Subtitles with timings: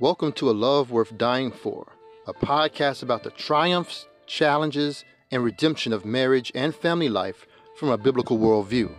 [0.00, 1.96] Welcome to A Love Worth Dying For,
[2.28, 7.98] a podcast about the triumphs, challenges, and redemption of marriage and family life from a
[7.98, 8.92] biblical worldview.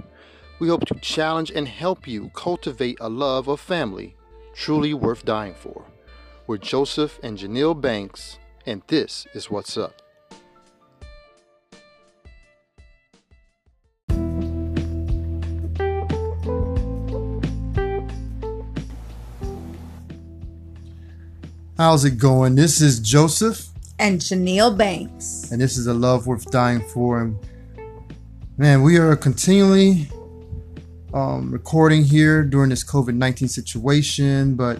[0.59, 4.17] We hope to challenge and help you cultivate a love of family
[4.53, 5.85] truly worth dying for.
[6.47, 10.08] We're Joseph and Janelle Banks, and this is What's Up.
[21.79, 22.55] How's it going?
[22.55, 23.65] This is Joseph.
[23.99, 25.49] And Janelle Banks.
[25.49, 27.21] And this is a love worth dying for.
[27.21, 27.39] And
[28.57, 30.09] man, we are continually
[31.13, 34.77] um, recording here during this COVID 19 situation, but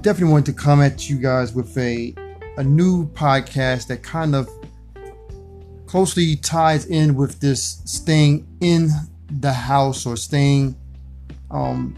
[0.00, 2.14] definitely wanted to come at you guys with a,
[2.56, 4.48] a new podcast that kind of
[5.84, 8.88] closely ties in with this staying in
[9.28, 10.76] the house or staying
[11.50, 11.94] um,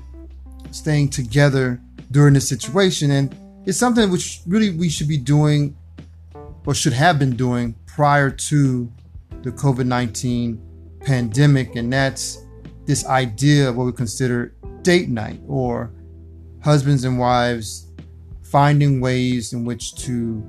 [0.72, 1.80] staying together
[2.10, 3.12] during this situation.
[3.12, 3.32] And
[3.66, 5.76] it's something which really we should be doing
[6.66, 8.90] or should have been doing prior to
[9.42, 10.60] the COVID 19
[11.00, 12.44] pandemic, and that's
[12.86, 15.90] this idea of what we consider date night or
[16.62, 17.88] husbands and wives
[18.42, 20.42] finding ways in which to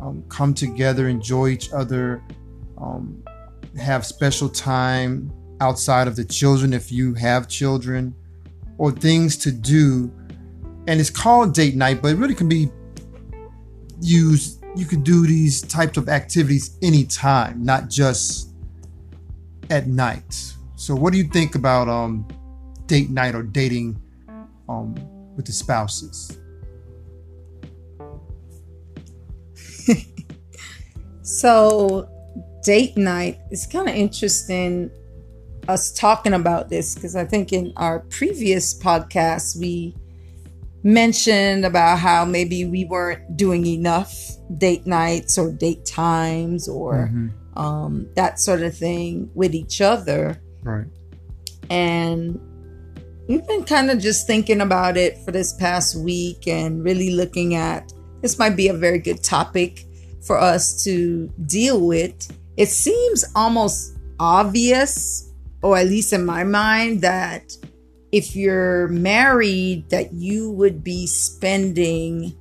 [0.00, 2.22] um, come together, enjoy each other,
[2.78, 3.22] um,
[3.78, 8.14] have special time outside of the children if you have children,
[8.78, 10.10] or things to do
[10.86, 12.70] and it's called date night, but it really can be
[14.00, 14.64] used.
[14.74, 18.50] You could do these types of activities anytime, not just
[19.70, 20.54] at night.
[20.76, 22.26] So, what do you think about um,
[22.86, 24.00] date night or dating
[24.68, 24.94] um,
[25.36, 26.38] with the spouses?
[31.22, 32.08] so,
[32.64, 34.90] date night is kind of interesting
[35.68, 39.94] us talking about this because I think in our previous podcast we
[40.82, 44.14] mentioned about how maybe we weren't doing enough
[44.58, 47.58] date nights or date times or mm-hmm.
[47.58, 50.42] um, that sort of thing with each other.
[50.62, 50.86] Right.
[51.70, 52.40] And
[53.28, 57.54] we've been kind of just thinking about it for this past week and really looking
[57.54, 59.84] at this might be a very good topic
[60.24, 62.30] for us to deal with.
[62.56, 65.32] It seems almost obvious,
[65.62, 67.52] or at least in my mind, that
[68.12, 72.36] if you're married that you would be spending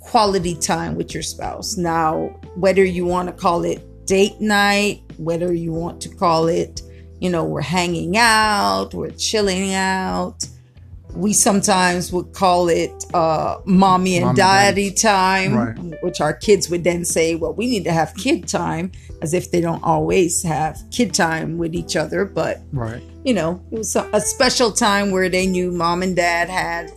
[0.00, 1.78] quality time with your spouse.
[1.78, 6.82] Now, whether you want to call it date night, whether you want to call it,
[7.20, 10.44] you know, we're hanging out, we're chilling out.
[11.14, 16.02] We sometimes would call it uh, mommy and daddy time, right.
[16.02, 19.50] which our kids would then say, well, we need to have kid time, as if
[19.50, 22.24] they don't always have kid time with each other.
[22.24, 26.48] But right you know, it was a special time where they knew mom and dad
[26.48, 26.90] had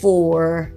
[0.00, 0.72] for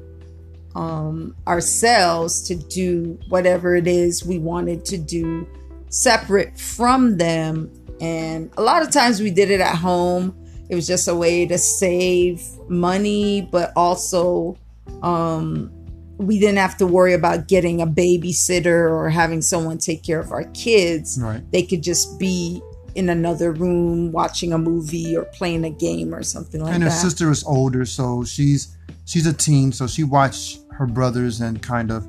[0.76, 5.48] um, ourselves to do whatever it is we wanted to do
[5.90, 7.72] separate from them.
[8.00, 10.36] And a lot of times we did it at home.
[10.70, 14.58] It was just a way to save money, but also
[15.02, 15.72] um,
[16.18, 20.32] we didn't have to worry about getting a babysitter or having someone take care of
[20.32, 21.20] our kids.
[21.22, 21.44] Right.
[21.52, 22.62] They could just be
[22.96, 26.76] in another room watching a movie or playing a game or something like that.
[26.76, 28.76] And her sister is older, so she's
[29.06, 32.08] she's a teen, so she watched her brothers and kind of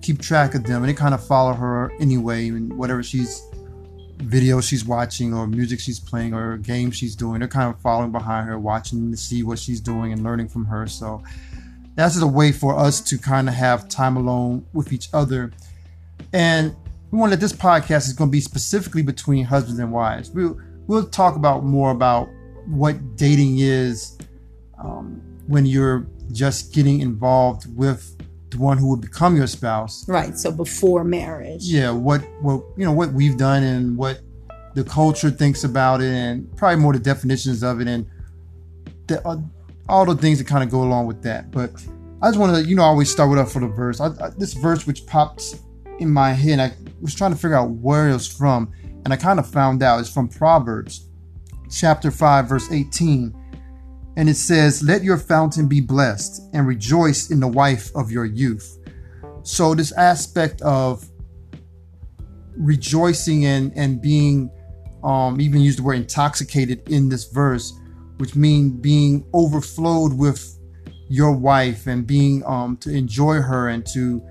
[0.00, 3.42] keep track of them, and they kind of follow her anyway, and whatever she's
[4.18, 8.12] video she's watching or music she's playing or game she's doing, they're kind of following
[8.12, 10.86] behind her, watching to see what she's doing and learning from her.
[10.86, 11.22] So
[11.94, 15.52] that's just a way for us to kind of have time alone with each other.
[16.32, 16.74] And
[17.12, 20.30] we want that this podcast is going to be specifically between husbands and wives.
[20.30, 22.28] We'll we'll talk about more about
[22.66, 24.18] what dating is
[24.82, 28.16] um, when you're just getting involved with
[28.50, 30.08] the one who will become your spouse.
[30.08, 30.38] Right.
[30.38, 31.64] So before marriage.
[31.64, 31.90] Yeah.
[31.90, 34.22] What what you know what we've done and what
[34.74, 38.06] the culture thinks about it, and probably more the definitions of it, and
[39.06, 39.36] the, uh,
[39.86, 41.50] all the things that kind of go along with that.
[41.50, 41.72] But
[42.22, 44.00] I just want to, you know, I always start with up for the verse.
[44.00, 45.60] I, I, this verse which pops
[46.02, 46.60] in my head.
[46.60, 48.72] I was trying to figure out where it was from,
[49.04, 51.08] and I kind of found out it's from Proverbs
[51.70, 53.34] chapter 5, verse 18.
[54.16, 58.26] And it says, Let your fountain be blessed and rejoice in the wife of your
[58.26, 58.78] youth.
[59.42, 61.08] So, this aspect of
[62.56, 64.50] rejoicing and, and being,
[65.02, 67.72] um, even use the word intoxicated in this verse,
[68.18, 70.58] which means being overflowed with
[71.08, 74.22] your wife and being um, to enjoy her and to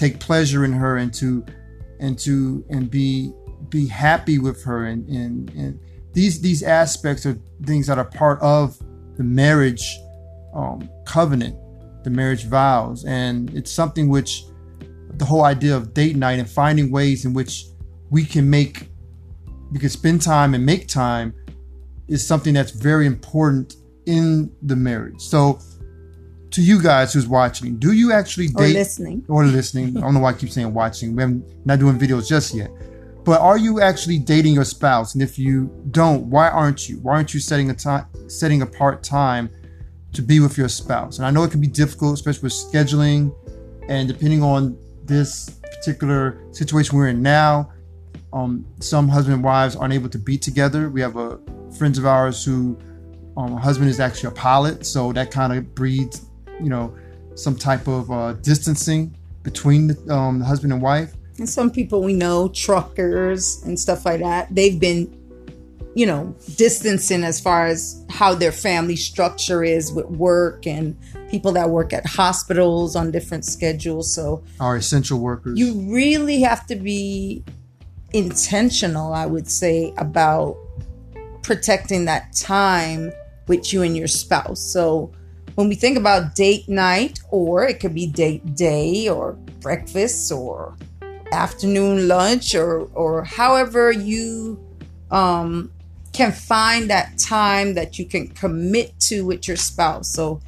[0.00, 1.44] take pleasure in her and to
[1.98, 3.32] and to and be
[3.68, 5.80] be happy with her and and, and
[6.12, 8.78] these these aspects are things that are part of
[9.16, 9.98] the marriage
[10.54, 11.56] um, covenant
[12.02, 13.04] the marriage vows.
[13.04, 14.44] And it's something which
[15.14, 17.66] the whole idea of date night and finding ways in which
[18.10, 18.88] we can make,
[19.70, 21.34] we can spend time and make time
[22.08, 23.76] is something that's very important
[24.06, 25.20] in the marriage.
[25.20, 25.60] So,
[26.50, 29.96] to you guys who's watching, do you actually date or listening or listening?
[29.96, 31.14] I don't know why I keep saying watching.
[31.14, 31.32] We are
[31.64, 32.70] not doing videos just yet.
[33.24, 35.14] But are you actually dating your spouse?
[35.14, 36.98] And if you don't, why aren't you?
[37.00, 39.50] Why aren't you setting a time, setting apart time
[40.14, 41.18] to be with your spouse?
[41.18, 43.34] And I know it can be difficult, especially with scheduling,
[43.88, 47.72] and depending on this particular situation we're in now.
[48.32, 50.88] Um, some husband and wives aren't able to be together.
[50.88, 51.38] We have a
[51.76, 52.78] friends of ours who
[53.36, 56.26] um, husband is actually a pilot, so that kind of breeds,
[56.62, 56.94] you know,
[57.34, 61.14] some type of uh, distancing between the, um, the husband and wife.
[61.38, 65.16] And some people we know, truckers and stuff like that, they've been,
[65.94, 70.96] you know, distancing as far as how their family structure is with work and
[71.30, 74.12] people that work at hospitals on different schedules.
[74.12, 75.58] So, our essential workers.
[75.58, 77.42] You really have to be
[78.12, 80.56] intentional, I would say, about
[81.42, 83.12] protecting that time
[83.46, 84.60] with you and your spouse.
[84.60, 85.12] So,
[85.60, 90.74] when we think about date night, or it could be date day, or breakfast, or
[91.32, 94.58] afternoon lunch, or or however you
[95.10, 95.70] um,
[96.14, 100.08] can find that time that you can commit to with your spouse.
[100.08, 100.40] So,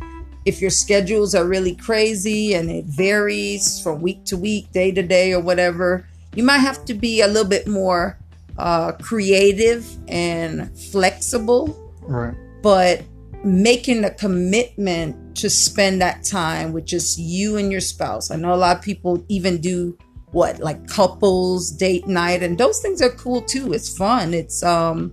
[0.47, 5.03] if your schedules are really crazy and it varies from week to week, day to
[5.03, 8.17] day, or whatever, you might have to be a little bit more
[8.57, 11.93] uh, creative and flexible.
[12.01, 12.35] Right.
[12.63, 13.03] But
[13.45, 18.31] making a commitment to spend that time with just you and your spouse.
[18.31, 19.97] I know a lot of people even do
[20.31, 23.73] what like couples date night and those things are cool too.
[23.73, 24.33] It's fun.
[24.33, 25.13] It's um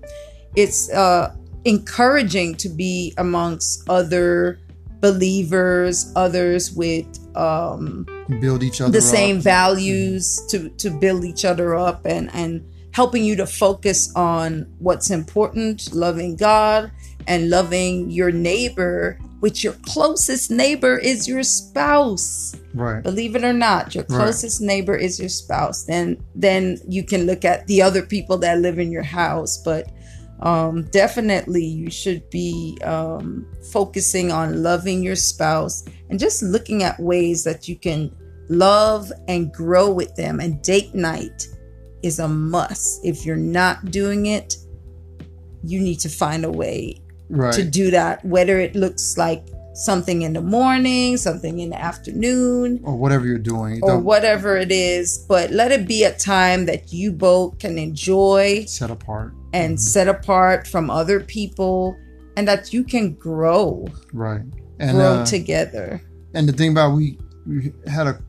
[0.56, 1.36] it's uh
[1.66, 4.60] encouraging to be amongst other
[5.02, 7.06] believers, others with
[7.36, 8.06] um,
[8.42, 9.44] build each other the same up.
[9.44, 15.10] values to to build each other up and and helping you to focus on what's
[15.10, 16.92] important, loving God
[17.28, 22.56] and loving your neighbor, which your closest neighbor is your spouse.
[22.74, 23.04] Right.
[23.04, 24.68] Believe it or not, your closest right.
[24.68, 25.86] neighbor is your spouse.
[25.86, 29.92] Then then you can look at the other people that live in your house, but
[30.42, 37.00] um, definitely you should be um, focusing on loving your spouse and just looking at
[37.00, 38.16] ways that you can
[38.48, 40.40] love and grow with them.
[40.40, 41.48] And date night
[42.04, 43.06] is a must.
[43.06, 44.56] If you're not doing it,
[45.64, 47.54] you need to find a way right.
[47.54, 52.82] to do that, whether it looks like something in the morning, something in the afternoon,
[52.84, 55.26] or whatever you're doing, or whatever it is.
[55.28, 59.78] But let it be a time that you both can enjoy, set apart, and mm-hmm.
[59.78, 61.98] set apart from other people,
[62.36, 64.42] and that you can grow, right,
[64.80, 66.02] and grow uh, together.
[66.34, 67.18] And the thing about we
[67.48, 68.22] we had a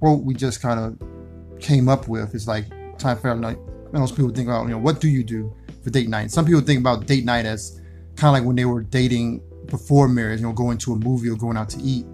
[0.00, 2.66] quote we just kind of came up with is like
[2.98, 3.58] time for like
[3.92, 5.54] most people think about you know what do you do
[5.84, 6.30] for date night.
[6.30, 7.80] Some people think about date night as
[8.16, 11.28] kind of like when they were dating before marriage, you know, going to a movie
[11.28, 12.06] or going out to eat.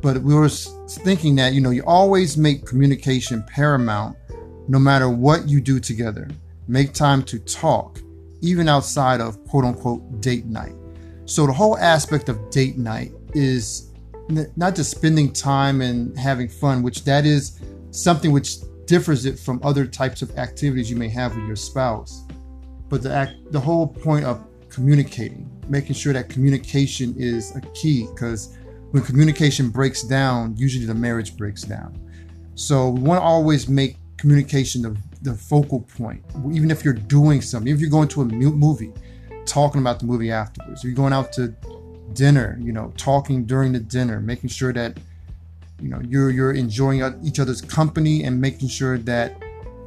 [0.00, 4.16] But we were thinking that, you know, you always make communication paramount
[4.66, 6.28] no matter what you do together.
[6.66, 8.00] Make time to talk,
[8.40, 10.74] even outside of quote unquote date night.
[11.24, 13.92] So the whole aspect of date night is
[14.56, 19.60] not just spending time and having fun, which that is something which differs it from
[19.62, 22.26] other types of activities you may have with your spouse.
[22.88, 28.06] But the act, the whole point of communicating, making sure that communication is a key
[28.12, 28.56] because
[28.90, 31.98] when communication breaks down, usually the marriage breaks down.
[32.54, 36.22] So we want to always make communication the, the focal point.
[36.52, 38.92] Even if you're doing something, if you're going to a movie,
[39.46, 41.54] talking about the movie afterwards, if you're going out to
[42.12, 44.98] dinner, you know, talking during the dinner, making sure that
[45.82, 49.36] you know you're you're enjoying each other's company and making sure that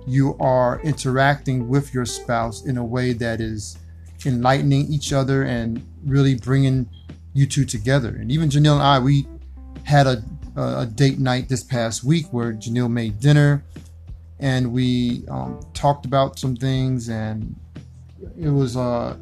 [0.05, 3.77] you are interacting with your spouse in a way that is
[4.25, 6.87] enlightening each other and really bringing
[7.33, 8.09] you two together.
[8.09, 9.27] And even Janelle and I, we
[9.83, 10.23] had a,
[10.55, 13.63] a date night this past week where Janelle made dinner
[14.39, 17.55] and we um, talked about some things and
[18.39, 19.15] it was uh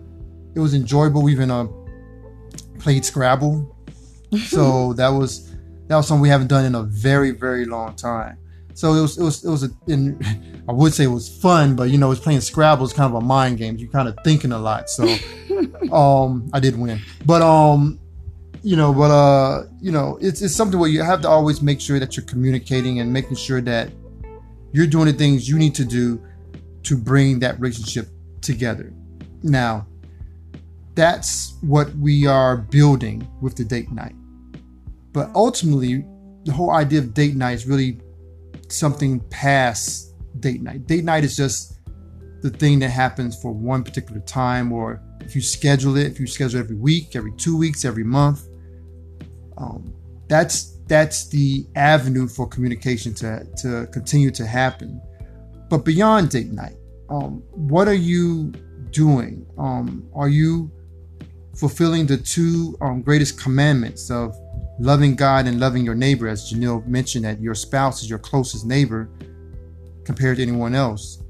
[0.55, 1.23] it was enjoyable.
[1.23, 1.67] We even uh,
[2.77, 3.75] played Scrabble,
[4.45, 5.52] so that was
[5.87, 8.37] that was something we haven't done in a very very long time.
[8.73, 10.19] So it was it was it was a, in,
[10.69, 13.21] I would say it was fun, but you know, it's playing Scrabble is kind of
[13.21, 13.77] a mind game.
[13.77, 14.89] You're kind of thinking a lot.
[14.89, 15.03] So
[15.91, 16.99] um I did win.
[17.25, 17.99] But um
[18.63, 21.79] you know, but uh you know, it's it's something where you have to always make
[21.79, 23.91] sure that you're communicating and making sure that
[24.71, 26.21] you're doing the things you need to do
[26.83, 28.07] to bring that relationship
[28.41, 28.93] together.
[29.43, 29.87] Now,
[30.95, 34.15] that's what we are building with the date night.
[35.13, 36.05] But ultimately,
[36.43, 37.99] the whole idea of date night is really
[38.67, 40.87] something past date night.
[40.87, 41.79] Date night is just
[42.41, 46.27] the thing that happens for one particular time, or if you schedule it, if you
[46.27, 48.47] schedule every week, every two weeks, every month,
[49.57, 49.93] um,
[50.27, 55.01] that's that's the avenue for communication to to continue to happen.
[55.69, 56.75] But beyond date night,
[57.09, 58.51] um, what are you
[58.91, 59.45] doing?
[59.57, 60.71] Um, are you
[61.55, 64.35] fulfilling the two um, greatest commandments of
[64.83, 68.65] loving God and loving your neighbor, as Janelle mentioned, that your spouse is your closest
[68.65, 69.09] neighbor
[70.03, 71.23] compared to anyone else.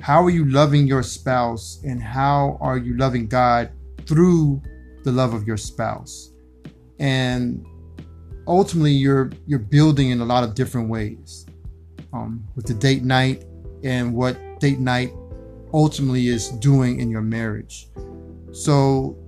[0.00, 3.70] How are you loving your spouse and how are you loving God
[4.06, 4.62] through
[5.02, 6.30] the love of your spouse?
[7.00, 7.66] And
[8.46, 11.46] ultimately, you're you're building in a lot of different ways
[12.12, 13.44] um, with the date night
[13.82, 15.12] and what date night
[15.72, 17.88] ultimately is doing in your marriage.
[18.52, 19.18] So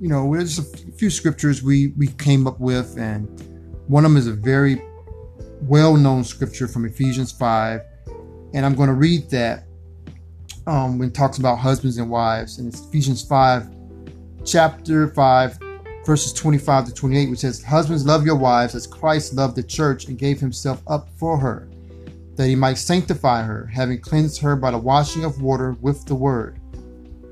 [0.00, 3.26] you know, there's a few scriptures we we came up with, and
[3.86, 4.82] one of them is a very
[5.62, 7.80] well-known scripture from Ephesians five,
[8.52, 9.64] and I'm going to read that
[10.66, 13.68] um, when it talks about husbands and wives, and it's Ephesians five,
[14.44, 15.58] chapter five,
[16.04, 20.08] verses 25 to 28, which says, "Husbands, love your wives as Christ loved the church
[20.08, 21.68] and gave Himself up for her."
[22.34, 26.14] That he might sanctify her, having cleansed her by the washing of water with the
[26.14, 26.60] word,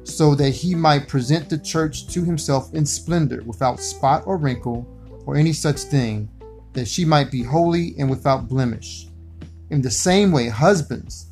[0.04, 4.86] so that he might present the church to himself in splendor, without spot or wrinkle,
[5.26, 6.28] or any such thing,
[6.74, 9.08] that she might be holy and without blemish.
[9.70, 11.26] In the same way, husbands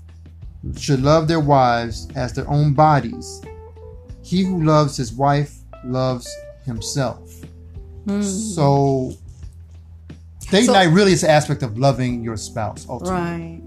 [0.76, 3.42] should love their wives as their own bodies.
[4.22, 6.28] He who loves his wife loves
[6.64, 7.30] himself.
[8.06, 8.22] Hmm.
[8.22, 9.14] So,
[10.50, 12.86] date So- night really is an aspect of loving your spouse.
[12.88, 13.20] Ultimately.
[13.20, 13.62] Right.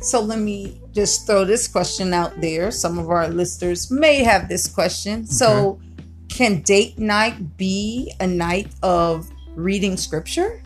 [0.00, 2.70] So let me just throw this question out there.
[2.70, 5.26] Some of our listeners may have this question.
[5.26, 5.80] So,
[6.28, 10.62] can date night be a night of reading scripture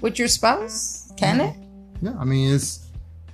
[0.00, 1.12] with your spouse?
[1.16, 1.56] Can it?
[2.00, 2.86] Yeah, I mean it's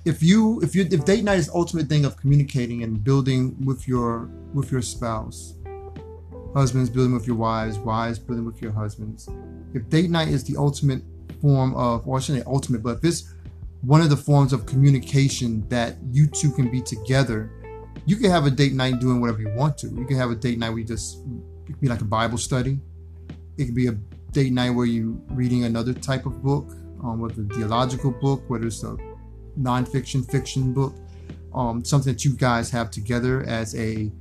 [0.05, 3.55] if you if you if date night is the ultimate thing of communicating and building
[3.63, 5.55] with your with your spouse,
[6.53, 9.29] husbands building with your wives, wives building with your husbands.
[9.73, 11.03] If date night is the ultimate
[11.41, 13.33] form of, or I shouldn't say ultimate, but if it's
[13.85, 17.51] one of the forms of communication that you two can be together,
[18.05, 19.87] you can have a date night doing whatever you want to.
[19.87, 21.19] You can have a date night where you just
[21.67, 22.79] it be like a Bible study.
[23.57, 23.93] It could be a
[24.31, 26.71] date night where you're reading another type of book,
[27.03, 28.97] um, whether a theological book, whether it's a
[29.59, 30.95] nonfiction, fiction book,
[31.53, 34.11] um, something that you guys have together as a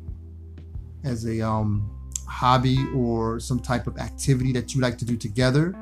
[1.04, 1.90] as a um,
[2.28, 5.74] hobby or some type of activity that you like to do together,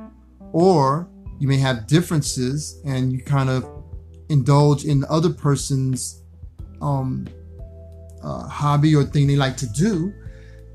[0.53, 1.09] or
[1.43, 3.69] you may have differences and you kind of
[4.29, 6.23] indulge in the other person's
[6.81, 7.27] um,
[8.23, 10.15] uh, hobby or thing they like to do.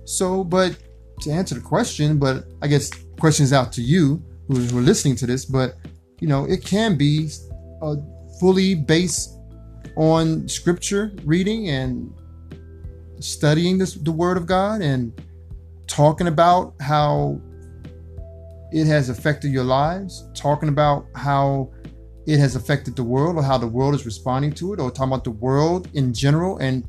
[0.04, 0.78] So, but
[1.22, 5.26] to answer the question, but I guess questions out to you who are listening to
[5.26, 5.78] this, but
[6.20, 7.30] you know, it can be
[8.38, 9.40] fully based
[9.96, 12.14] on scripture reading and
[13.22, 15.14] studying this, the word of God and
[15.88, 17.40] talking about how
[18.72, 21.72] it has affected your lives, talking about how
[22.26, 25.14] it has affected the world or how the world is responding to it, or talking
[25.14, 26.86] about the world in general and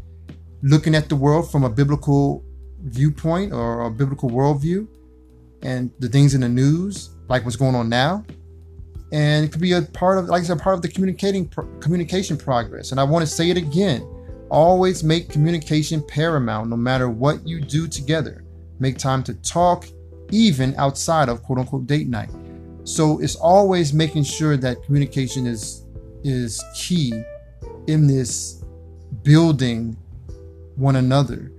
[0.62, 2.44] looking at the world from a biblical
[2.82, 4.88] viewpoint or a biblical worldview
[5.62, 8.24] and the things in the news, like what's going on now.
[9.12, 11.66] And it could be a part of, like I said, part of the communicating pro-
[11.78, 12.90] communication progress.
[12.90, 14.06] And I want to say it again:
[14.50, 18.44] always make communication paramount, no matter what you do together.
[18.80, 19.86] Make time to talk,
[20.30, 22.30] even outside of quote unquote date night.
[22.84, 25.84] So it's always making sure that communication is
[26.24, 27.12] is key
[27.86, 28.64] in this
[29.22, 29.96] building
[30.76, 31.52] one another.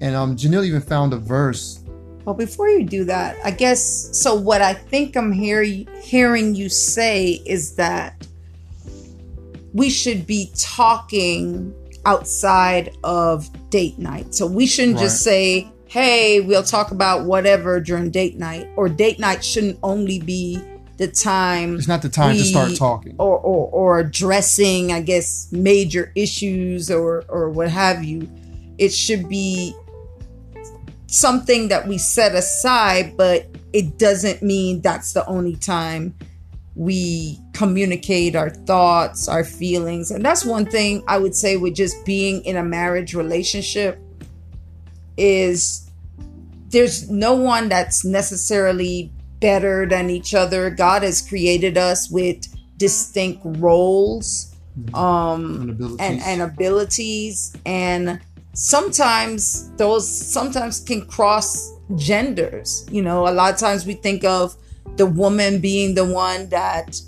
[0.00, 1.84] And um, Janelle even found a verse.
[2.24, 4.34] Well, before you do that, I guess so.
[4.34, 8.26] What I think I'm hear, hearing you say is that
[9.72, 11.74] we should be talking
[12.04, 14.34] outside of date night.
[14.34, 19.18] So we shouldn't just say, hey, we'll talk about whatever during date night, or date
[19.18, 20.62] night shouldn't only be
[20.98, 23.16] the time It's not the time to start talking.
[23.18, 28.28] or, or or addressing i guess major issues or or what have you.
[28.76, 29.74] It should be
[31.06, 36.14] something that we set aside but it doesn't mean that's the only time
[36.76, 40.10] we communicate our thoughts our feelings.
[40.10, 43.98] And that's one thing i would say with just being in a marriage relationship
[45.20, 45.90] is
[46.70, 50.70] there's no one that's necessarily better than each other.
[50.70, 52.46] God has created us with
[52.78, 54.54] distinct roles
[54.94, 55.98] um, And abilities.
[56.00, 58.20] and, and abilities, and
[58.54, 62.86] sometimes those sometimes can cross genders.
[62.90, 64.56] You know, a lot of times we think of
[64.96, 67.00] the woman being the one that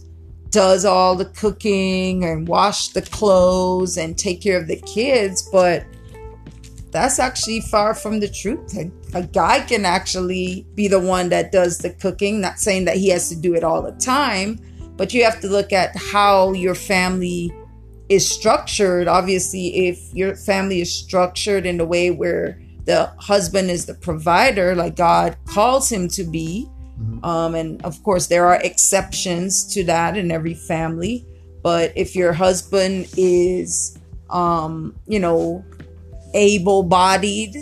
[0.50, 5.85] does all the cooking and wash the clothes and take care of the kids, but
[6.92, 8.76] that's actually far from the truth.
[8.76, 12.96] A, a, guy can actually be the one that does the cooking, not saying that
[12.96, 14.61] he has to do it all the time,
[14.96, 17.50] but you have to look at how your family
[18.11, 19.08] is structured.
[19.08, 24.75] Obviously, if your family is structured in a way where the husband is the provider,
[24.75, 26.68] like God calls him to be,
[27.00, 27.25] mm-hmm.
[27.25, 31.26] um, and of course, there are exceptions to that in every family.
[31.62, 35.64] But if your husband is, um, you know,
[36.34, 37.56] able-bodied,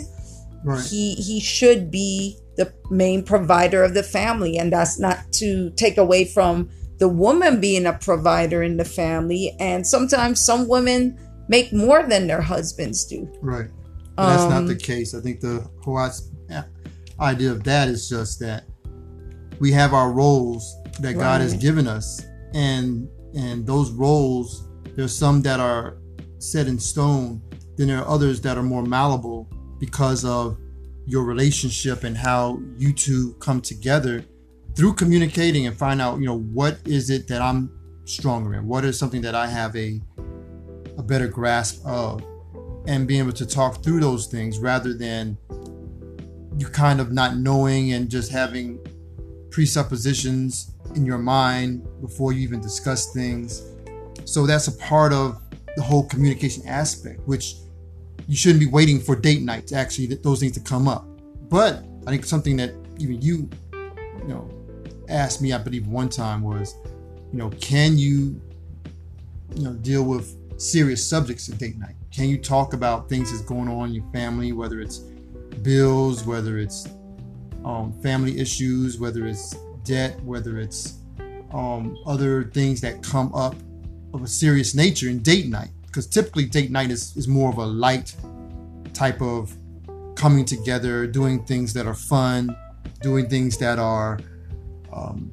[0.63, 0.85] right.
[0.85, 5.97] he he should be the main provider of the family, and that's not to take
[5.97, 9.55] away from the woman being a provider in the family.
[9.59, 13.27] And sometimes some women make more than their husbands do.
[13.41, 13.69] Right.
[14.17, 15.15] That's not the um, case.
[15.15, 15.97] I think the whole
[17.19, 18.65] idea of that is just that
[19.59, 21.17] we have our roles that right.
[21.17, 22.23] God has given us,
[22.53, 25.97] and and those roles, there's some that are
[26.37, 27.41] set in stone,
[27.77, 29.49] then there are others that are more malleable
[29.79, 30.57] because of
[31.05, 34.23] your relationship and how you two come together
[34.75, 37.69] through communicating and find out, you know, what is it that I'm
[38.05, 38.67] stronger in?
[38.67, 40.01] What is something that I have a
[40.97, 42.23] a better grasp of?
[42.87, 45.37] And being able to talk through those things rather than
[46.57, 48.79] you kind of not knowing and just having
[49.51, 53.63] presuppositions in your mind before you even discuss things.
[54.25, 55.40] So that's a part of
[55.75, 57.55] the whole communication aspect, which
[58.27, 61.05] you shouldn't be waiting for date night to actually those things to come up.
[61.49, 64.49] But I think something that even you, you know,
[65.09, 66.75] asked me, I believe one time was,
[67.31, 68.41] you know, can you,
[69.55, 71.95] you know, deal with serious subjects at date night?
[72.11, 74.99] Can you talk about things that's going on in your family, whether it's
[75.63, 76.87] bills, whether it's
[77.63, 80.99] um, family issues, whether it's debt, whether it's
[81.51, 83.55] um, other things that come up
[84.13, 85.69] of a serious nature in date night?
[85.85, 88.15] Because typically date night is, is more of a light
[88.93, 89.55] type of
[90.15, 92.55] coming together, doing things that are fun,
[93.01, 94.19] doing things that are
[94.93, 95.31] um,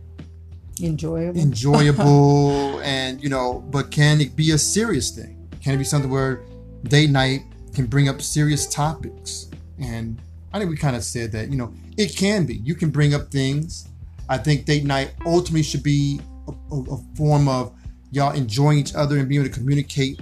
[0.82, 5.48] enjoyable, enjoyable, and you know, but can it be a serious thing?
[5.62, 6.42] Can it be something where
[6.84, 7.42] date night
[7.74, 9.50] can bring up serious topics?
[9.78, 10.20] And
[10.52, 12.56] I think we kind of said that, you know, it can be.
[12.56, 13.88] You can bring up things.
[14.28, 17.72] I think date night ultimately should be a, a, a form of
[18.10, 20.20] y'all enjoying each other and being able to communicate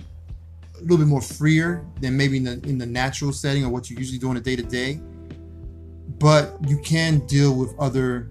[0.77, 3.89] a little bit more freer than maybe in the in the natural setting or what
[3.89, 5.01] you usually do on a day to day.
[6.19, 8.29] But you can deal with other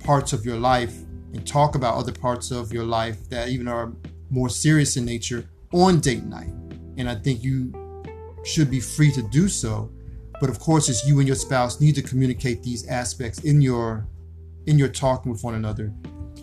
[0.00, 0.94] parts of your life
[1.32, 3.92] and talk about other parts of your life that even are
[4.30, 6.52] more serious in nature on date night.
[6.96, 7.72] And I think you
[8.44, 9.90] should be free to do so.
[10.40, 14.06] But of course, it's you and your spouse need to communicate these aspects in your
[14.66, 15.92] in your talking with one another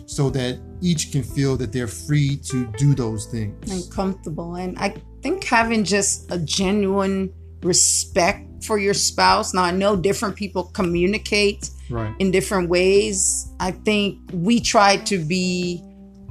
[0.08, 3.70] so that each can feel that they're free to do those things.
[3.70, 4.54] And comfortable.
[4.54, 7.30] And I think having just a genuine
[7.62, 9.52] respect for your spouse.
[9.52, 12.14] Now I know different people communicate right.
[12.18, 13.52] in different ways.
[13.60, 15.82] I think we try to be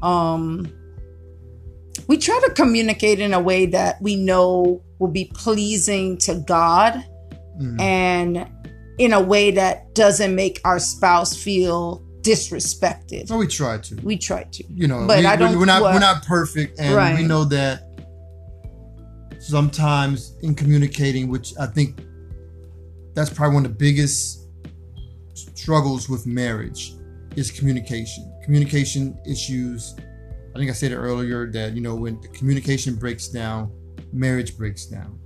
[0.01, 0.73] um
[2.07, 6.93] we try to communicate in a way that we know will be pleasing to God
[6.93, 7.79] mm-hmm.
[7.79, 8.49] and
[8.97, 13.29] in a way that doesn't make our spouse feel disrespected.
[13.29, 13.95] Well, we try to.
[14.03, 14.63] We try to.
[14.69, 15.57] You know, but we, I don't.
[15.57, 15.81] We're not.
[15.81, 17.17] we're not perfect, and right.
[17.17, 17.83] we know that
[19.39, 22.01] sometimes in communicating, which I think
[23.13, 24.47] that's probably one of the biggest
[25.33, 26.93] struggles with marriage
[27.35, 28.31] is communication.
[28.43, 29.95] Communication issues.
[30.53, 33.71] I think I said it earlier that you know when the communication breaks down,
[34.11, 35.17] marriage breaks down.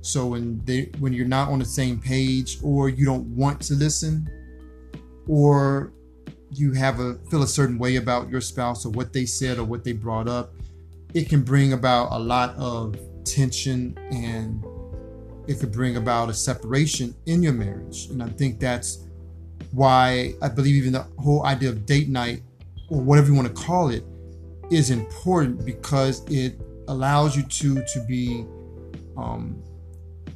[0.00, 3.74] So when they when you're not on the same page or you don't want to
[3.74, 4.26] listen
[5.28, 5.92] or
[6.58, 9.64] you have a feel a certain way about your spouse or what they said or
[9.64, 10.54] what they brought up,
[11.14, 14.64] it can bring about a lot of tension and
[15.46, 18.06] it could bring about a separation in your marriage.
[18.06, 19.06] And I think that's
[19.72, 22.42] why I believe even the whole idea of date night
[22.88, 24.04] or whatever you want to call it
[24.70, 28.44] is important because it allows you to to be
[29.16, 29.60] um,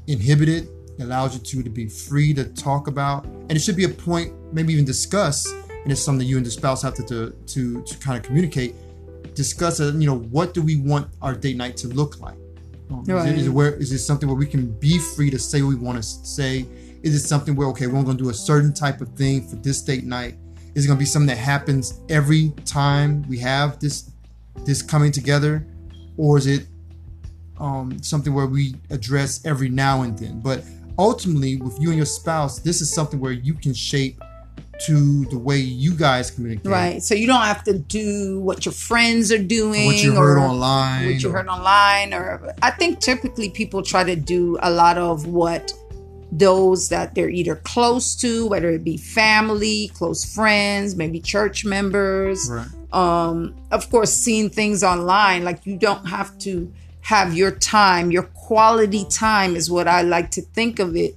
[0.07, 3.85] inhibited it allows you to to be free to talk about and it should be
[3.85, 7.31] a point maybe even discuss and it's something you and the spouse have to to
[7.47, 8.75] to, to kind of communicate
[9.35, 12.37] discuss it you know what do we want our date night to look like
[12.91, 13.27] um, right.
[13.29, 15.63] is, it, is, it where is it something where we can be free to say
[15.63, 16.67] what we want to say
[17.03, 19.57] is it something where okay, we're going to do a certain type of thing for
[19.57, 20.37] this date night?
[20.75, 24.11] Is it going to be something that happens every time we have this
[24.65, 25.67] this coming together,
[26.17, 26.67] or is it
[27.59, 30.41] um, something where we address every now and then?
[30.41, 30.65] But
[30.99, 34.23] ultimately, with you and your spouse, this is something where you can shape
[34.87, 36.67] to the way you guys communicate.
[36.71, 37.03] Right.
[37.03, 41.07] So you don't have to do what your friends are doing, What you heard online.
[41.07, 44.99] what you or- heard online, or I think typically people try to do a lot
[44.99, 45.73] of what
[46.33, 52.49] those that they're either close to, whether it be family, close friends, maybe church members.
[52.49, 52.67] Right.
[52.93, 58.25] Um, of course, seeing things online, like you don't have to have your time, your
[58.25, 61.17] quality time is what I like to think of it.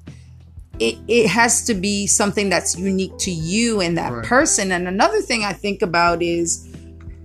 [0.79, 4.25] It, it has to be something that's unique to you and that Right.
[4.25, 4.71] person.
[4.71, 6.67] And another thing I think about is,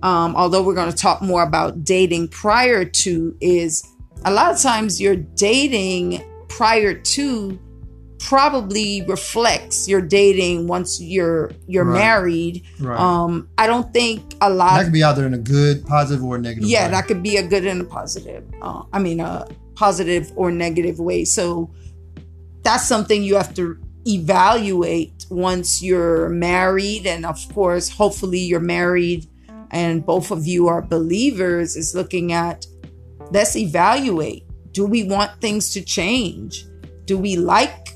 [0.03, 3.83] um, although we're going to talk more about dating prior to, is
[4.23, 7.57] a lot of times your dating prior to
[8.19, 11.99] probably reflects your dating once you're you're Right.
[11.99, 12.63] married.
[12.79, 12.99] Right.
[12.99, 14.77] Um, I don't think a lot.
[14.77, 16.69] that could be out there in a good, positive, or negative.
[16.69, 16.91] yeah, way.
[16.91, 18.43] that could be a good and a positive.
[18.61, 21.23] Uh, I mean, a positive or negative way.
[21.25, 21.71] So
[22.63, 29.27] that's something you have to evaluate once you're married, and of course, hopefully, you're married
[29.71, 31.75] and both of you are believers.
[31.75, 32.65] Is looking at
[33.31, 34.45] let's evaluate.
[34.71, 36.65] Do we want things to change?
[37.05, 37.89] Do we like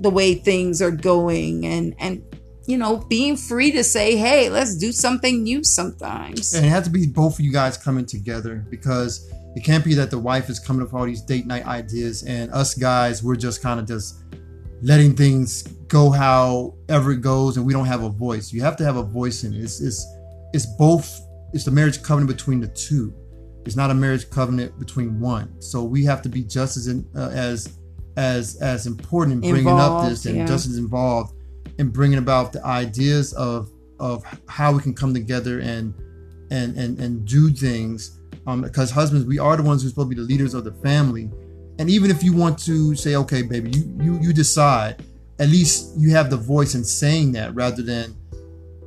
[0.00, 1.66] the way things are going?
[1.66, 2.22] And and
[2.66, 6.52] you know, being free to say, hey, let's do something new sometimes.
[6.52, 9.94] And it has to be both of you guys coming together because it can't be
[9.94, 13.22] that the wife is coming up with all these date night ideas and us guys
[13.22, 14.22] we're just kind of just
[14.82, 18.52] letting things go however it goes and we don't have a voice.
[18.52, 19.60] You have to have a voice in it.
[19.60, 20.06] It's it's,
[20.52, 21.20] it's both.
[21.52, 23.12] It's the marriage covenant between the two.
[23.64, 25.60] It's not a marriage covenant between one.
[25.60, 27.78] So we have to be just as in, uh, as
[28.16, 30.46] as as important in bringing up this and yeah.
[30.46, 31.34] just as involved
[31.78, 35.94] in bringing about the ideas of of how we can come together and
[36.50, 38.17] and and and do things
[38.48, 40.72] um because husbands we are the ones who're supposed to be the leaders of the
[40.72, 41.30] family.
[41.78, 45.04] And even if you want to say okay baby you you you decide
[45.38, 48.16] at least you have the voice in saying that rather than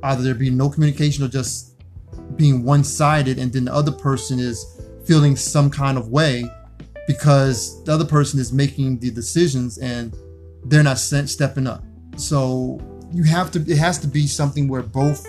[0.02, 1.76] either there being no communication or just
[2.36, 6.44] being one-sided and then the other person is feeling some kind of way
[7.06, 10.14] because the other person is making the decisions and
[10.64, 11.82] they're not stepping up.
[12.16, 12.80] So
[13.12, 15.26] you have to it has to be something where both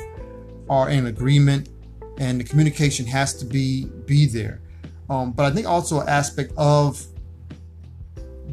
[0.70, 1.70] are in agreement
[2.18, 4.62] and the communication has to be be there.
[5.10, 7.06] Um, but i think also an aspect of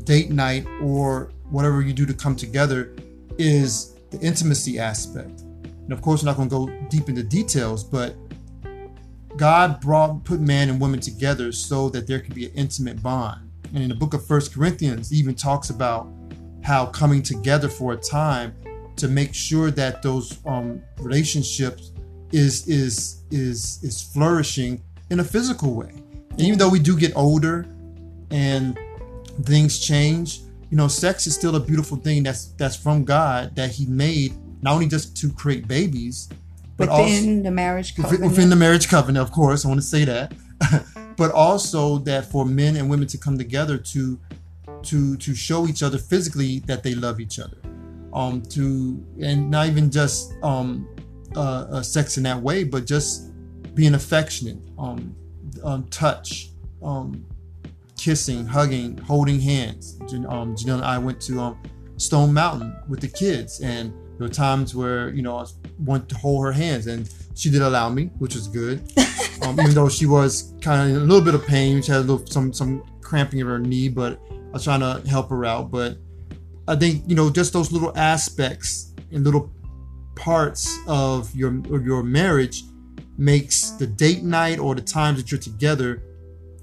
[0.05, 2.94] date night or whatever you do to come together
[3.38, 5.40] is the intimacy aspect.
[5.40, 8.16] And of course we're not going to go deep into details but
[9.37, 13.51] god brought put man and woman together so that there could be an intimate bond.
[13.73, 16.09] And in the book of first corinthians even talks about
[16.62, 18.55] how coming together for a time
[18.96, 21.89] to make sure that those um, relationships
[22.33, 25.93] is is is is flourishing in a physical way.
[26.31, 27.66] And even though we do get older
[28.31, 28.79] and
[29.43, 30.40] things change,
[30.71, 34.35] you know, sex is still a beautiful thing that's that's from God that He made
[34.62, 36.29] not only just to create babies,
[36.77, 38.23] but also within the marriage covenant.
[38.23, 39.64] within the marriage covenant, of course.
[39.64, 40.33] I want to say that,
[41.16, 44.19] but also that for men and women to come together to
[44.83, 47.59] to to show each other physically that they love each other,
[48.12, 50.88] um, to and not even just um,
[51.37, 53.31] uh, uh, sex in that way, but just
[53.75, 55.14] being affectionate, um,
[55.62, 56.51] um, touch,
[56.83, 57.25] um,
[57.97, 59.99] kissing, hugging, holding hands.
[60.01, 61.59] Um, Janelle and I went to um,
[61.97, 65.47] Stone Mountain with the kids, and there were times where you know I
[65.79, 68.81] wanted to hold her hands, and she did allow me, which was good.
[69.43, 71.99] um, even though she was kind of in a little bit of pain, she had
[71.99, 75.45] a little some some cramping of her knee, but I was trying to help her
[75.45, 75.71] out.
[75.71, 75.99] But
[76.66, 79.51] I think you know just those little aspects and little
[80.20, 82.62] parts of your of your marriage
[83.16, 86.02] makes the date night or the times that you're together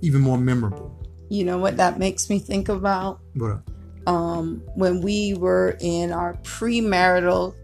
[0.01, 0.93] even more memorable.
[1.29, 3.19] you know what that makes me think about?
[3.35, 3.57] But
[4.05, 7.55] um, when we were in our premarital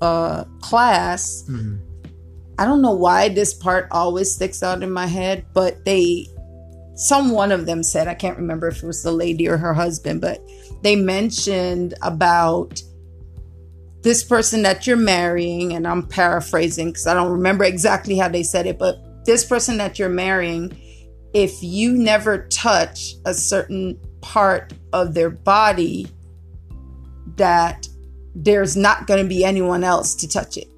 [0.00, 1.44] uh, class.
[1.48, 1.80] mhm.
[2.58, 6.26] I don't know why this part always sticks out in my head, but they,
[6.94, 9.72] some one of them said, I can't remember if it was the lady or her
[9.72, 10.42] husband, but
[10.82, 12.82] they mentioned about
[14.02, 18.42] this person that you're marrying, and I'm paraphrasing because I don't remember exactly how they
[18.42, 20.76] said it, but this person that you're marrying,
[21.34, 26.08] if you never touch a certain part of their body,
[27.36, 27.86] that
[28.34, 30.68] there's not going to be anyone else to touch it.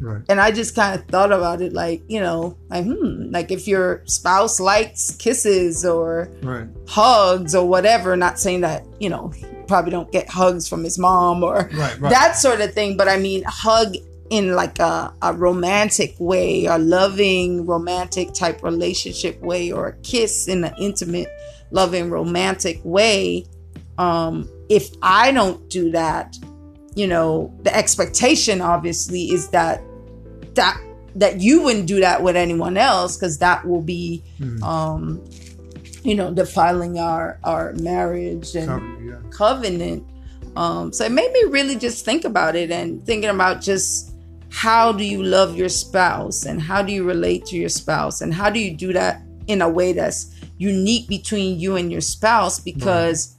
[0.00, 3.50] right, And I just kind of thought about it like, you know, like, hmm, like
[3.50, 9.32] if your spouse likes kisses or right, hugs or whatever, not saying that, you know,
[9.68, 12.10] probably don't get hugs from his mom or right, right.
[12.10, 12.96] that sort of thing.
[12.96, 13.94] But I mean, hug
[14.30, 20.48] in like a, a romantic way, a loving, romantic type relationship way, or a kiss
[20.48, 21.28] in an intimate,
[21.70, 23.46] loving, romantic way.
[23.96, 26.36] Um, if I don't do that,
[26.94, 29.82] you know, the expectation obviously is that
[30.54, 30.78] that
[31.14, 34.62] that you wouldn't do that with anyone else because that will be Mhm.
[34.62, 35.24] um
[36.08, 39.16] you know defiling our our marriage and yeah.
[39.30, 40.02] covenant.
[40.56, 44.14] Um, so it made me really just think about it and thinking about just
[44.50, 48.32] how do you love your spouse and how do you relate to your spouse and
[48.32, 52.58] how do you do that in a way that's unique between you and your spouse
[52.58, 53.36] because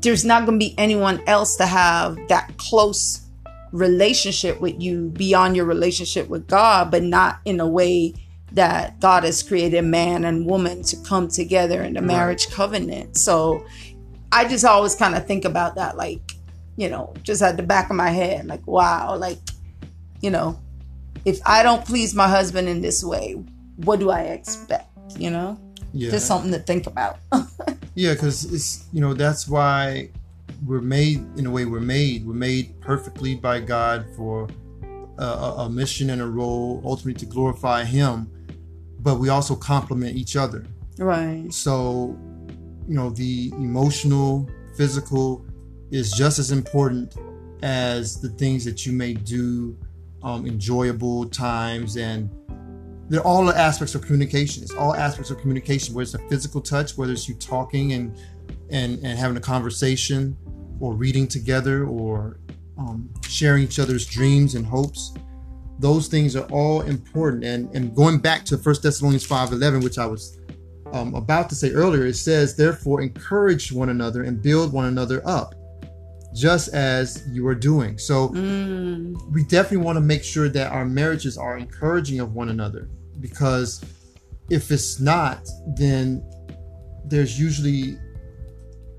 [0.00, 3.26] there's not going to be anyone else to have that close
[3.72, 8.12] relationship with you beyond your relationship with God, but not in a way
[8.52, 13.16] that God has created man and woman to come together in the marriage covenant.
[13.16, 13.64] So
[14.32, 16.32] I just always kind of think about that, like,
[16.76, 19.38] you know, just at the back of my head, like, wow, like,
[20.20, 20.58] you know,
[21.24, 23.32] if I don't please my husband in this way,
[23.76, 24.88] what do I expect?
[25.18, 25.58] You know,
[25.92, 26.10] Yeah.
[26.10, 27.18] just something to think about.
[27.94, 30.10] Yeah, because it's you know that's why
[30.64, 32.24] we're made in a way we're made.
[32.24, 34.46] We're made perfectly by God for
[35.18, 35.24] a,
[35.64, 38.30] a mission and a role, ultimately to glorify Him.
[39.08, 40.66] But we also complement each other.
[40.98, 41.50] right.
[41.50, 42.14] So,
[42.86, 45.46] you know, the emotional, physical
[45.90, 47.16] is just as important
[47.62, 49.78] as the things that you may do,
[50.22, 52.28] um, enjoyable times, and
[53.08, 54.62] they're all the aspects of communication.
[54.62, 58.14] It's all aspects of communication, whether it's a physical touch, whether it's you talking and
[58.68, 60.36] and and having a conversation,
[60.80, 62.40] or reading together, or
[62.76, 65.14] um, sharing each other's dreams and hopes.
[65.78, 67.44] Those things are all important.
[67.44, 70.38] And and going back to First Thessalonians five eleven, which I was
[70.92, 75.20] um, about to say earlier, it says, therefore, encourage one another and build one another
[75.26, 75.54] up,
[76.34, 77.98] just as you are doing.
[77.98, 82.48] So, Mm, we definitely want to make sure that our marriages are encouraging of one
[82.48, 82.88] another
[83.20, 83.84] because
[84.48, 86.22] if it's not, then
[87.04, 87.98] there's usually,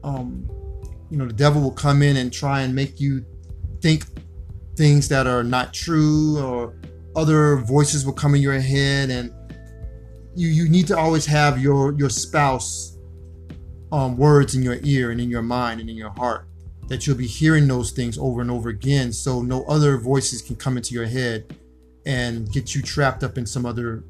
[0.04, 0.48] um,
[1.10, 3.26] you know, the devil will come in and try and make you
[3.82, 4.06] think
[4.80, 6.74] things that are not true or
[7.14, 9.30] other voices will come in your head and
[10.38, 12.98] you you need to always have your your spouse
[13.92, 16.48] um words in your ear and in your mind and in your heart
[16.88, 20.56] that you'll be hearing those things over and over again so no other voices can
[20.56, 21.54] come into your head
[22.06, 24.06] and get you trapped up in some other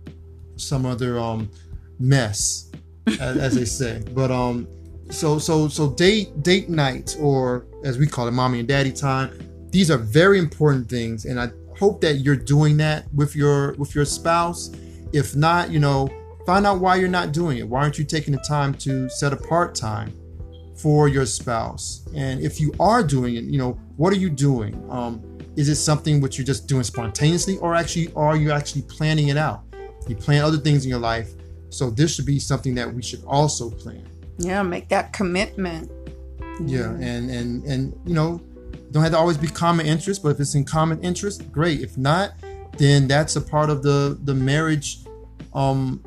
[0.55, 1.49] some other um
[1.97, 2.71] mess
[3.07, 4.03] as, as they say.
[4.13, 4.67] But um
[5.09, 9.48] so so so date date night or as we call it mommy and daddy time
[9.71, 13.95] these are very important things and i hope that you're doing that with your with
[13.95, 14.69] your spouse.
[15.13, 16.09] If not you know
[16.45, 17.67] find out why you're not doing it.
[17.67, 20.13] Why aren't you taking the time to set apart time
[20.75, 22.05] for your spouse?
[22.15, 24.73] And if you are doing it you know what are you doing?
[24.91, 25.23] Um,
[25.55, 29.37] is it something which you're just doing spontaneously or actually are you actually planning it
[29.37, 29.63] out?
[30.07, 31.31] You plan other things in your life
[31.69, 34.05] so this should be something that we should also plan.
[34.37, 35.91] Yeah, make that commitment.
[36.65, 38.41] yeah and and and you know
[38.91, 41.81] don't have to always be common interest but if it's in common interest great.
[41.81, 42.33] If not
[42.77, 44.99] then that's a part of the the marriage
[45.53, 46.01] um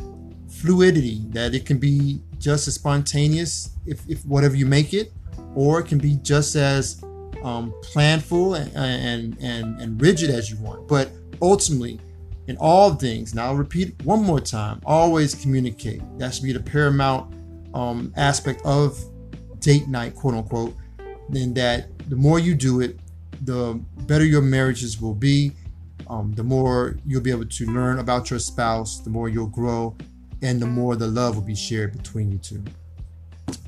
[0.49, 5.13] fluidity that it can be just as spontaneous if, if whatever you make it
[5.55, 7.03] or it can be just as
[7.43, 10.87] um, planful and, and and and rigid as you want.
[10.89, 12.01] But ultimately
[12.49, 16.01] in all things now i'll repeat one more time always communicate.
[16.19, 17.35] That should be the paramount
[17.75, 18.99] um, aspect of
[19.61, 20.75] date night quote unquote
[21.29, 22.99] then that the more you do it
[23.47, 25.51] the better your marriages will be.
[26.09, 29.97] Um, the more you'll be able to learn about your spouse the more you'll grow
[30.43, 32.63] and the more the love will be shared between you two.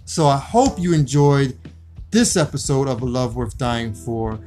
[0.05, 1.57] So i hope you enjoyed
[2.11, 4.39] this episode of a love worth dying for.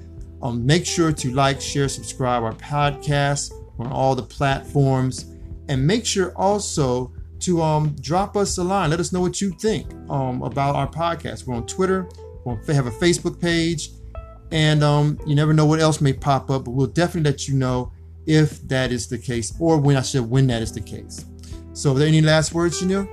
[0.43, 5.25] Um, make sure to like share subscribe our podcast on all the platforms.
[5.69, 8.91] And make sure also to um, drop us a line.
[8.91, 11.47] Let us know what you think um, about our podcast.
[11.47, 12.07] We're on twitter
[12.67, 13.89] we have a facebook page
[14.51, 17.55] and um, you never know what else may pop up but we'll definitely let you
[17.55, 17.91] know
[18.25, 21.25] if that is the case or when i should when that is the case
[21.77, 23.07] so are there any last words Janelle?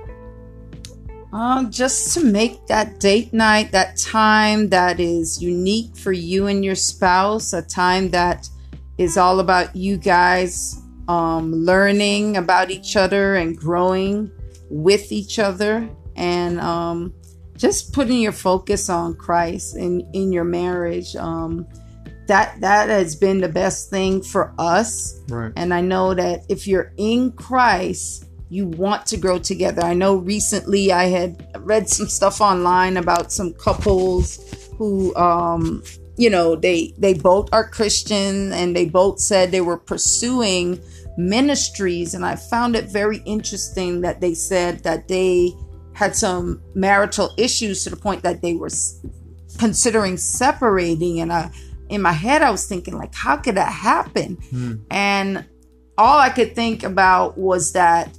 [1.31, 6.65] Um, just to make that date night, that time that is unique for you and
[6.65, 8.49] your spouse, a time that
[8.97, 14.31] is all about you guys um, learning about each other and growing
[14.71, 17.13] with each other, and um,
[17.57, 21.15] just putting your focus on Christ in in your marriage.
[21.15, 21.67] Um,
[22.27, 25.21] that that has been the best thing for us.
[25.29, 29.83] right And I know that if you're in Christ, you want to grow together.
[29.83, 34.39] I know recently I had read some stuff online about some couples
[34.77, 35.83] who um
[36.17, 40.79] you know, they they both are Christian and they both said they were pursuing
[41.17, 45.53] ministries and I found it very interesting that they said that they
[45.95, 48.69] had some marital issues to the point that they were
[49.57, 51.51] considering separating and I
[51.89, 54.37] in my head, I was thinking, like, how could that happen?
[54.89, 55.45] And
[55.97, 58.17] all I could think about was that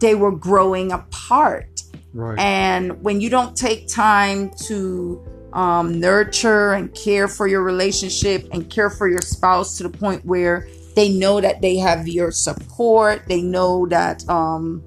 [0.00, 1.82] they were growing apart.
[2.12, 2.38] Right.
[2.38, 8.68] And when you don't take time to um, nurture and care for your relationship and
[8.68, 13.22] care for your spouse to the point where they know that they have your support,
[13.28, 14.82] they know that um,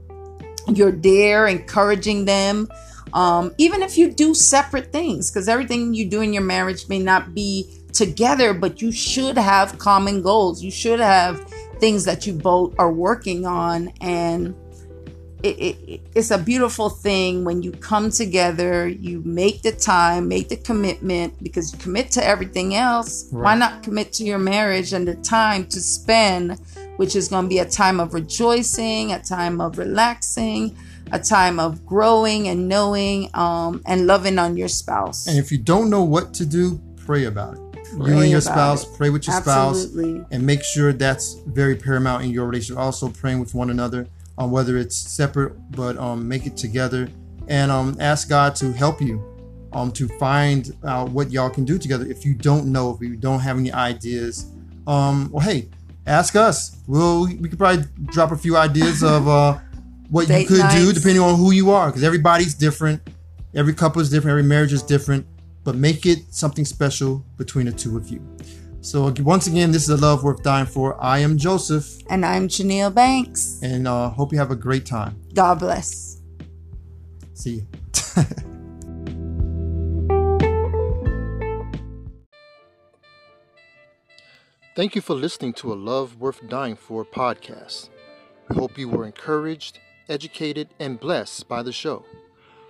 [0.75, 2.69] you're there encouraging them.
[3.13, 6.99] Um, even if you do separate things, because everything you do in your marriage may
[6.99, 10.63] not be together, but you should have common goals.
[10.63, 11.41] You should have
[11.79, 13.91] things that you both are working on.
[13.99, 14.55] And
[15.41, 20.49] it, it, it's a beautiful thing when you come together, you make the time, make
[20.49, 23.27] the commitment, because you commit to everything else.
[23.31, 26.59] Why not commit to your marriage and the time to spend,
[26.99, 30.75] which is going to be a time of rejoicing, a time of relaxing,
[31.13, 35.25] a time of growing and knowing um, and loving on your spouse.
[35.25, 37.61] And if you don't know what to do, pray about it.
[37.93, 38.97] you and your spouse, it.
[38.97, 42.77] pray with your spouse, and make sure that's very paramount in your relationship.
[42.77, 44.05] Also, praying with one another
[44.37, 47.07] on whether it's separate, but um, make it together,
[47.47, 49.23] and um, ask God to help you
[49.71, 52.05] um, to find out what y'all can do together.
[52.05, 54.51] If you don't know, if you don't have any ideas,
[54.85, 55.69] um, well, hey,
[56.09, 56.77] ask us.
[56.87, 59.59] We'll we could probably drop a few ideas of uh,
[60.09, 63.01] what you Date could do depending on who you are, because everybody's different.
[63.55, 64.31] Every couple is different.
[64.31, 65.25] Every marriage is different.
[65.63, 68.21] But make it something special between the two of you.
[68.81, 71.01] So once again, this is a love worth dying for.
[71.03, 73.59] I am Joseph, And I'm Janelle Banks.
[73.61, 75.19] and uh, hope you have a great time.
[75.33, 76.21] God bless.
[77.33, 77.67] See you.
[84.79, 87.89] Thank you for listening to a Love Worth Dying For podcast.
[88.47, 92.05] We hope you were encouraged, educated, and blessed by the show.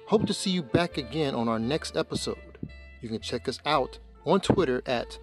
[0.08, 2.58] Hope to see you back again on our next episode.
[3.00, 5.20] You can check us out on Twitter at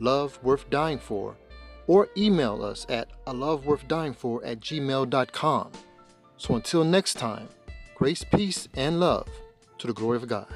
[0.00, 1.36] Love Worth Dying For
[1.86, 5.72] or email us at a love worth dying for at gmail.com.
[6.38, 7.50] So until next time,
[7.94, 9.28] grace, peace, and love
[9.76, 10.48] to the glory of God.